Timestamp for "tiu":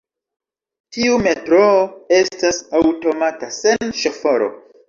0.95-1.19